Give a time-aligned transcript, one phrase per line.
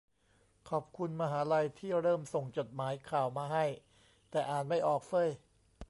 [0.69, 3.65] ขอบคุณมหาลัยที่เริ่มส่งจดหมายข่าวมาให้
[4.31, 5.29] แต่อ่านไม่ออกเฟ้ย